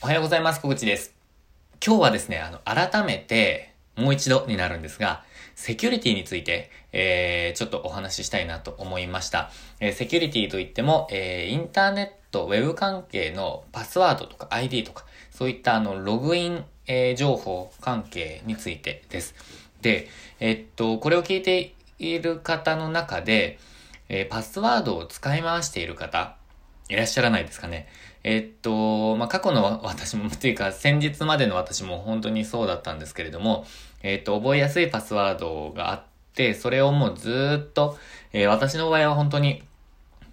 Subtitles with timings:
[0.00, 0.60] おはようございます。
[0.60, 1.12] 小口です。
[1.84, 5.24] 今日はですね、あの、改めて、もう一度になるんですが、
[5.56, 9.50] セキュリティについて、えー、ちょっとお話ししたいなと思いました。
[9.80, 19.34] えー、セキュリティといっても、えー、インターネット、ウェブ関係のパスワードとか ID とか、そういったあの、ログイン、えー、情報関係についてです。
[19.82, 20.06] で、
[20.38, 23.58] え、っと、これを聞いている方の中で、
[24.08, 26.36] えー、パスワードを使い回している方、
[26.88, 27.88] いらっしゃらないですかね。
[28.24, 33.64] えっと、まあ、過去の私も、というか先日までの私も本当にそうだったんですけれども、
[34.02, 36.02] えっと、覚えやすいパスワードがあっ
[36.34, 37.96] て、それをもうずっと、
[38.32, 39.62] えー、私の場合は本当に、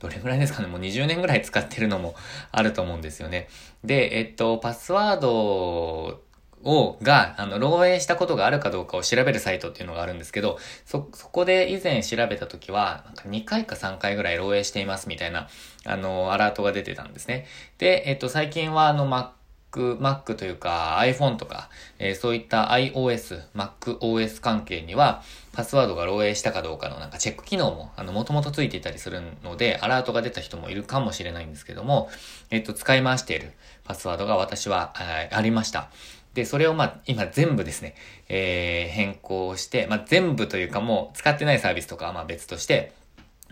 [0.00, 2.14] どれぐらいですかねもう20年ぐらい使ってるのも
[2.52, 3.48] あると思うんですよね。
[3.84, 6.20] で、えっと、パスワード
[6.64, 15.48] を、が、あの、漏洩したことがあるかどうかを調べるサイトっていうのがあるんですけど、そ、そこで以前調べたときは、なんか2回か3回ぐらい漏洩していますみたいな、
[15.84, 17.46] あの、アラートが出てたんですね。
[17.78, 19.34] で、えっと、最近はあの、Mac
[19.76, 32.10] Mac というか iPhone とか、えー、そういった iOS、MacOS 関係には、パスワードが漏洩したかどうかのなんかチェック機能も、あの、もともとついていたりするので、アラートが出た人もいるかもしれないんですけども、
[32.50, 33.52] えっと、使い回している
[33.84, 34.94] パスワードが私は、
[35.30, 35.90] ありました。
[36.34, 37.94] で、それをまあ、今全部ですね、
[38.28, 42.92] えー、変更して、まあ、全部というかもう使ってないサービスとかはまあ別として、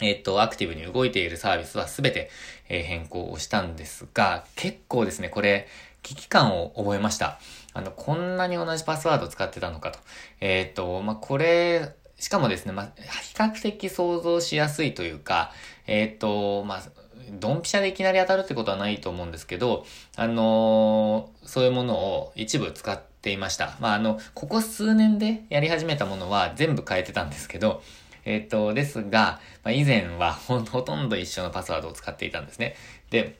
[0.00, 2.30] えっと、アクティブに動いているサービスはすべて、
[2.68, 5.68] えー、変更をしたんですが、結構ですね、これ、
[6.02, 7.38] 危機感を覚えました。
[7.74, 9.98] あの、こんなに同じパスワードを使ってたのかと。
[10.40, 15.52] えっ、と、まあ、これ、しかもですね、まあ、比較的想像しやすいというか、
[15.86, 16.82] えっ、と、まあ、
[17.38, 19.84] ドンピシャでいきなり当たるってことはないと思うんですけど、
[20.16, 23.76] あのー、そういうものを一部使っていました。
[23.80, 27.82] まあ、あの、ここ数年でやり始めたものは全部変えてたんですけど、
[28.24, 32.76] えっ、と、ですが、まあ、以前はほとんど一緒のパスワードを使っていたんですね。
[33.10, 33.38] で、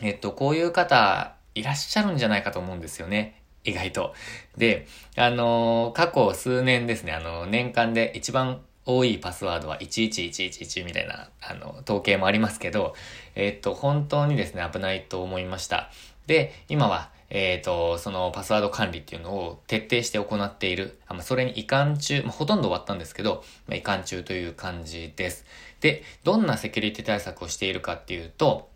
[0.00, 3.42] えっ、と、こういう方いらっしゃるんじゃないかと思うんですよね。
[3.64, 4.14] 意外と。
[4.56, 12.94] で、あの、過去数年ですね、あの、年間で一番多いパスワードは11111みたいな、あの、統計もありますけど、
[13.34, 15.90] えっと、本当にですね、危ないと思いました。
[16.26, 20.98] で、今は、えっ、と、そのパスワード管理っていうのを徹底して行っている。
[21.06, 25.46] あまあ、それに移管中、まあ、ほとんど終わったんですけど、まあ、移管中という感じです。
[25.80, 28.68] で、どんなセキュリティ対策をしているかっていうと、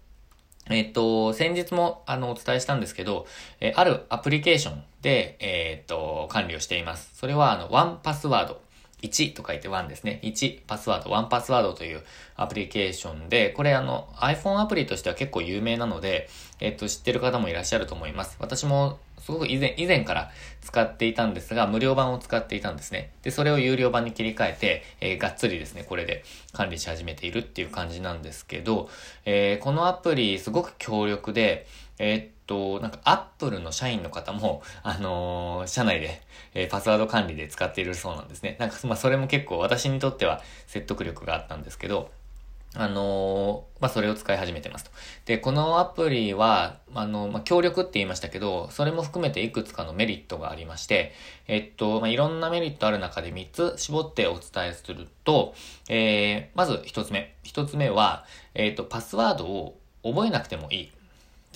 [0.71, 3.27] えっ、と、先日も、あの、お伝えしたんですけど、
[3.61, 7.11] えあるアプリケーションで、えっ、と、管理をしています。
[7.15, 8.66] それは、あの、ワンパスワード。
[9.09, 10.21] 1と書いて1ですね。
[10.22, 12.03] 1パスワード、1パスワードという
[12.37, 16.28] アプリケーションで、これあの iPhone アプリとしては結構有名なので、
[16.61, 18.37] えっと知ってる方もいらっしゃると思います。
[18.41, 20.31] 私もすごく以前、以前から
[20.61, 23.11] 使っていたんですが、無料版を使っていたんですね。
[23.22, 26.22] で、それを有料版に切り替えて、えー、がっつりですね、これで
[26.53, 28.89] 管理し始めているっていう感じなんですけど、
[29.25, 31.66] えー、このアプリすごく強力で、
[31.99, 36.23] えー、っと、なんか、アップルの社員の方も、あのー、社内で、
[36.55, 38.57] えー、パスワード管理で使っているそうなんですね。
[38.59, 42.11] なんか、まあ、それも結構私にとっては説得力があったんですけど、
[42.79, 44.91] あのー、まあ、それを使い始めてますと。
[45.25, 51.13] で、このアプリは、あの、まあ、強力って言いましたけど、それも含めていくつかのメリットがありまして、
[51.49, 55.55] えっと、まあ、いろんなメリットある中で3つ絞ってお伝えすると、
[55.89, 57.34] えー、まず1つ目。
[57.45, 60.93] 1つ目は、えっと、パスワードを覚えなくてもいい。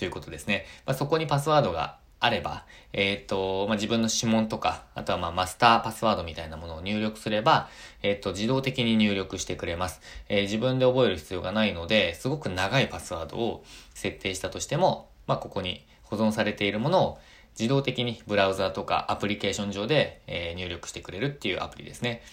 [0.01, 0.65] ということですね。
[0.87, 7.69] まあ、そこにパスワードがあれば、えっ、ー、と、まあ、自分の指紋とか、あとはまあマスターパスワードみたいなものを入力すれば、
[8.01, 10.01] えっ、ー、と、自動的に入力してくれます。
[10.27, 13.63] えー、自分で覚える必要がないので、すごく長いパスワードを
[13.93, 17.19] 設定したとしても、まあ、ここに保存されているものを
[17.59, 22.23] 自動的にブラウザーとかアプリケーション上で、え入力してくれるっていうアプリですね。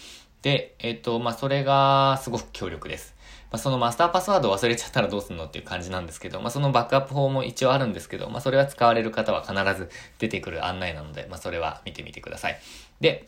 [0.41, 3.18] で、えっ、と、まあ、それがすごく強力です。
[3.51, 9.89] まあ、そのマスターパスワードを忘れちゃったらどうすんのっていう感じなんですけど、まあ、そのバックアップ法も一応あるんですけど、まあ、それは使われる方は必ず
[10.19, 12.61] 出てくる案内なので、まあ、それは見てみてください。
[13.01, 13.27] で、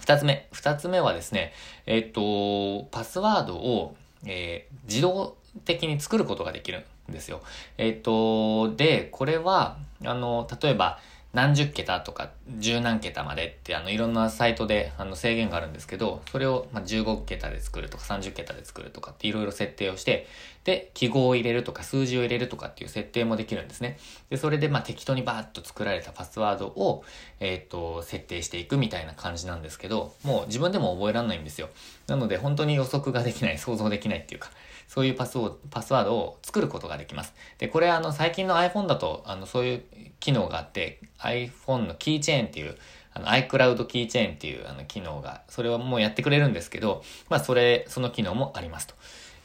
[0.00, 0.48] 二つ目。
[0.52, 1.52] 二つ目はですね、
[1.84, 7.42] えっ、と、パスワードを、えー、自動的に作ることができるんですよ。
[7.76, 10.98] えっ、と、で、これは、あの、例えば、
[11.32, 20.26] 何十桁とか十何桁までってあのいろんなサイトであの制限があるんですけど、それをまあ15桁で作るとか30桁で作るとかっていろいろ設定をして、
[20.64, 23.98] で、記号を入れるとか数字を入れるとかっていう設定もできるんですね。
[24.28, 27.04] で、それでまあ適当にバーッと作られたパスワードを、
[27.38, 31.68] えっ、と、設定していくみたいな感じなんですけど、もう自分でも覚えられないんですよ。
[32.08, 34.50] なので本当に予測ができない、想像できないっていうか、
[34.86, 37.32] そういうパスを、パスワードを作ることができます。
[37.58, 39.82] で、これあの最近の iPhone だと、あのそういう
[40.18, 42.76] 機能があって、iPhone のキーチェーンっていう、
[43.12, 48.94] あの iCloud キーチェーンっていうあの機能が、それはもうやってくれるんですけど、まあそれ、その機能もありますと。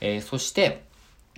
[0.01, 0.83] えー、そして、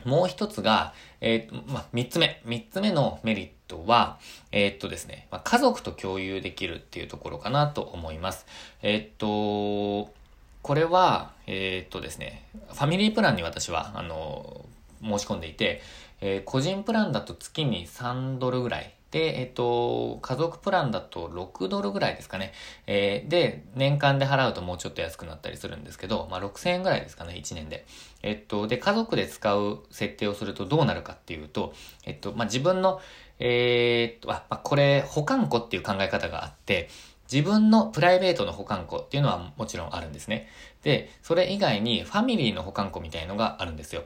[0.06, 2.42] もう一つが、えー、まあ、三つ目。
[2.46, 4.20] 三つ目のメリットは、
[4.52, 8.46] えー、っとですね、まあ、家族と共有できるっていうところかなと思います。
[8.82, 10.14] えー、っと、
[10.62, 14.66] これは、えー、っとですね、ファミリープランに私は、あの、
[15.02, 15.82] 申し込んでいて、
[16.20, 22.52] え個人プランだと月に3ドルぐらいで、えっと、家族プランだと6ドルぐらいですかね。
[22.88, 27.86] えー、で、年間で払うともうちょっと安くなったりするんですけど、まあ6000円ぐらいですかね、1年で。
[28.22, 31.74] えっと、で、家族で使う設定をするとどうなるかっていうと、
[32.06, 33.00] えっと、まあ自分の、
[33.40, 36.90] えー、っと、あ、ま、これ、保管庫っていう考え方があって、
[37.32, 40.48] 自分のプライベートの保管庫っていうのはもちろんあるんですね。
[40.84, 44.04] で、それ以外にファミリーの保管庫みたいのがあるんですよ。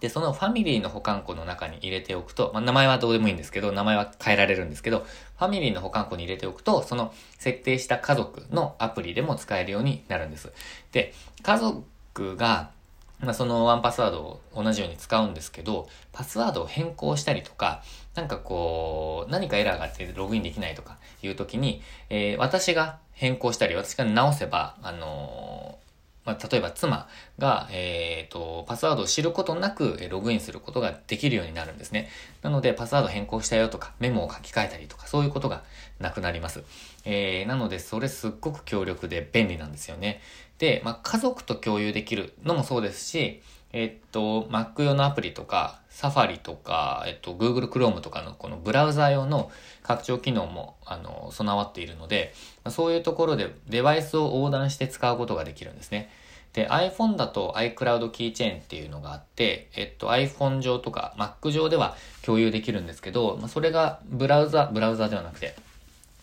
[0.00, 5.06] で、そのファミリーの保管庫の中に入れておくと、まあ、名前はどうでもいいんですけど、名前は変えられるんですけど、
[5.38, 10.52] ファミリーの保管庫に入れておくと、その設定した家族のアプリでも使えるようになるんです。
[10.92, 11.12] で、
[11.42, 12.70] 家族が、
[13.20, 17.82] まあ、そのワンパスワードを同じように使うんですけど、パスワードを変更したりとか、
[18.14, 25.89] なんかこう、何かエラーがあってログインできないとかいう時に、えー、私が変更したり、私が直せば、あのー
[26.24, 27.08] まあ、例えば妻
[27.38, 32.08] が、えっ、ー、と、パスワードを知ることなくログインすることができるようになるんですね。
[32.42, 35.64] なので、パスワード変更したよとか、メモを書き換えたりとか、そういうことが
[35.98, 36.62] なくなります。
[37.04, 40.20] えー、なので、それすっごく強力で便利なんですよね。
[40.58, 49.50] で、まあ、家族と共有できるのもそうですし、えっと、Mac 用のアプリとか、Safari とか、えっと、Google Chrome とかのこのブラウザ用の
[49.82, 52.34] 拡張機能も、あの、備わっているので、
[52.68, 56.10] そういうところでデバイスを横断して使うことができるんですね。
[56.52, 65.54] で、iPhone だと iCloud Keychain っていうのがあって、えっと、iPhone 上とか Mac 上では共有できるんですけど、それがブラウザ、ブラウザではなくて、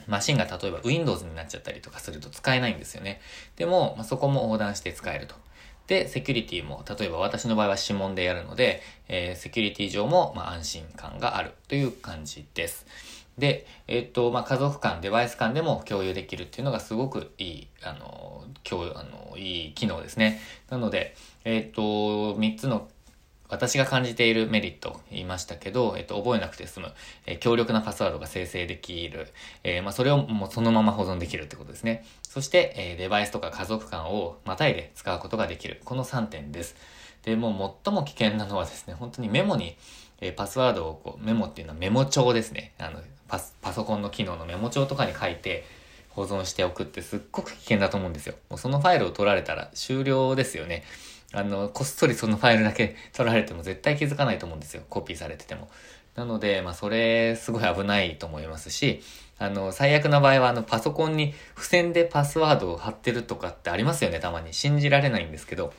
[0.06, 3.22] マシンが例えば Windows になっちゃったりとかすると使えないんですよね。
[3.56, 5.36] でも、そこも横断して使えると。
[5.88, 12.86] で、セキュリティも、例えば私の場合は指紋でやるので、えー、セキュリティ上も、まあ、安心感があるという感じです。
[13.38, 20.42] で、えっ、と、まあ、家族間、デバイス間でも共有できるっていうのがすごくいい、あの、共有、あの、いい機能ですね。
[20.70, 22.88] なので、えっ、と、3つの
[23.50, 26.92] 私が感じているメリット言いましたけど、えっと、覚えなくて済む、
[27.26, 29.28] えー、強力なパスワードが生成できる、
[29.64, 32.06] えー、まあ、それをもうそのまま保存できるってことですね。
[32.38, 35.82] そして、え、デバイスとか家族間をまたいで使うことができる。
[35.84, 36.76] この3点です。
[37.24, 39.76] で、もう最も危険なのはですね、本当にメモに、
[40.22, 42.74] えパスワードをこう、メモっていうのはメモ帳ですね。
[42.78, 45.66] あの、パパソコンの機能のメモ帳とかに書いて、
[46.10, 48.36] 保存しておくってすっごく危険だと思うんですよ。
[48.52, 50.84] もうそのファイルを取られたら終了ですよね。
[51.34, 54.84] あの、こっそりそのファイルだけ 取られても絶対気づかないと思うんですよ。
[54.92, 55.72] コピーされてても。
[56.14, 59.02] なので、まあ、それ、すごい危ないと思いますし、
[59.40, 64.54] あの、最悪な場合は、あの、パソコンに付箋でパスワードを貼ってるとかってありますよね、たまに。
[64.54, 65.74] 信じられないんですけど。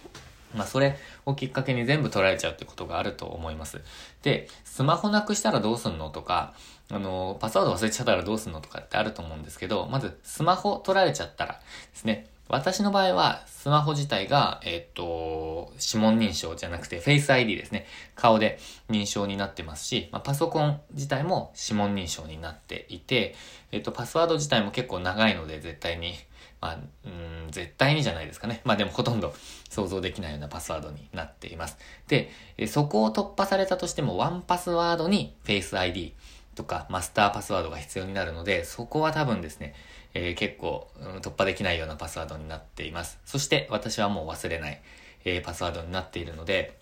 [0.55, 0.97] まあ、それ
[1.27, 3.81] をきっかけに全部取られちゃうってことがあると思います。
[4.23, 6.55] で、スマホなくしたらどうすんのとか、
[6.91, 11.61] あの、パスワード忘れちゃったらどうすんのとかってあると思うんですけど、まず、スマホ取られちゃったらで
[11.95, 17.87] すね、私の場合は、スマホ自体が、えっ、と、指紋認証じゃなくて、フェイス ID ですね。
[18.15, 18.59] 顔で
[18.89, 23.35] 認証になってますし、まあ、パソコン自体も指紋認証になっていて、
[23.71, 26.15] えっ、と、パスワード自体も結構長いので、絶対に、
[26.61, 27.09] まあ、う
[27.49, 28.63] ん、絶対にじゃないですかね。
[28.65, 29.35] まあでもほとんど
[29.69, 31.77] 想像できないようなパスワードになっています。
[32.09, 32.31] で、
[32.67, 36.15] そこを突破されたとしても、ワンパスワードにフェイス ID
[36.55, 39.75] とかマスターパスワードが必要になるので、そこは多分ですね、
[40.15, 43.19] えー、結構、うん、突破できないようなパスワードになっています。
[43.25, 44.81] そして私はもう忘れない、
[45.25, 46.79] えー、パスワードになっているので、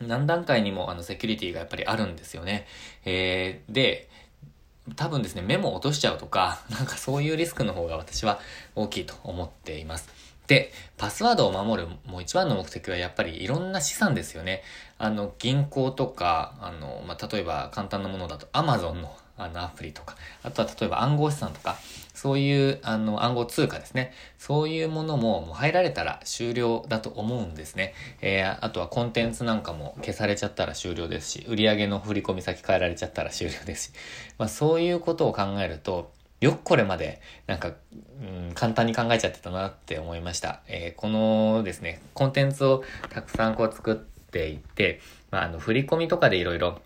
[0.00, 2.66] 何段階にもあのセキュリティがやっぱりあるんですよね。
[3.04, 4.08] えー、で、
[4.94, 8.38] 多分ですね、メモを落としちゃうとか、 なんかそういうリスクの方が私は
[8.74, 10.08] 大きいと思っています。
[10.46, 14.62] で、パスワードを守るもう一番の目的はやっぱりいろんな資産ですよね。
[14.96, 21.76] あの、銀行とか、あの、まあ、例えば簡単なものだと Amazon のあのアプリとか、あとは例えば暗号資産とか、
[22.14, 24.12] そういうあの暗号通貨ですね。
[24.38, 27.94] そういうものももう入られたら終了だと思うんですね。
[28.22, 33.92] えー、あとはコンテンツなんかも消されちゃったら終了ですし、売上の振込先変えられちゃったら終了ですし、
[34.38, 40.60] まあそういうことを考えると、よくこれまで、なんか、うん、簡単に考えちゃってたなって思いました。
[40.68, 45.00] えー、このですね、コンテンツをたくさんこう作っていって、
[45.30, 46.80] まあ、あの、振り込みとかでいろいろ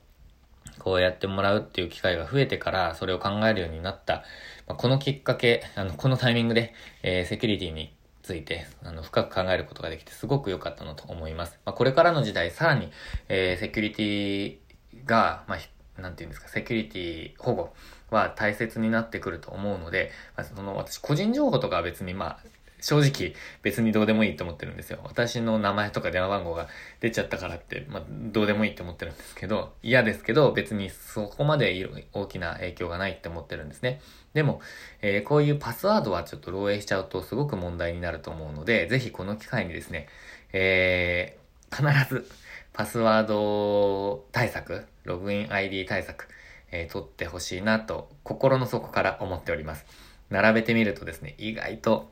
[0.80, 4.24] こうやってもらうっていう機会が増えてからそれを考えるようになった、
[4.66, 11.58] まあ、このきっかけ、あの、このタイミングで、えー、セキュリティについて、あの、深く考えることができてすごく良かったなと思います。
[11.64, 12.90] まあ、これからの時代、さらに、
[13.28, 14.58] えー、セキュリティ
[15.04, 17.74] が、まあ、なんていうんですか、セキュリティ保護
[18.10, 22.38] は大切になってくると思うので、まあ、その、私、個人情報とかは別に、まあ、
[22.80, 25.00] 正直別にどうでもいいと思ってるんですよ。
[25.04, 26.68] 私の名前とか電話番号が
[27.00, 34.00] 出ちゃったからって、まあ、どうでもいいって思ってるんですけど、嫌ですけど別にそこまで大きな影響がないって思ってるんですね。
[34.34, 34.60] でも、
[35.02, 40.08] えー、こういうパスワードはちょっと漏洩しちゃうとすごく問題になると思うので、ぜひこの機会にですね、
[40.52, 42.28] えー、必ず
[42.72, 46.28] パスワード対策、ログイン ID 対策、
[46.70, 49.84] えー、取ってほしいなと心の底から思っております。
[50.30, 52.10] 並べてみるとですね、意外と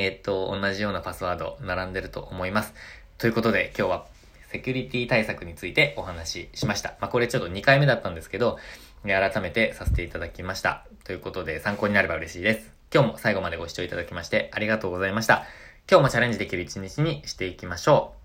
[0.00, 2.74] えっ、と、同じようなパスワード並んでると思います。
[3.18, 4.06] ということで今日は
[4.50, 6.94] セキュリティ対策についてお話ししました。
[7.00, 8.58] まあ、これちょっと2回目だったんですけど、
[9.04, 10.86] 改めてさせていただきました。
[11.04, 12.72] ということで参考になれば嬉しいです。
[12.92, 15.46] 今日も最後までご視聴いただきましてありがとうございました。
[15.90, 18.21] 今日もチャレンジできる一日にしていきましょう。